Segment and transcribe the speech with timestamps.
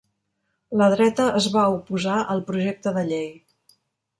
[0.81, 3.29] La dreta es va oposar al projecte de llei.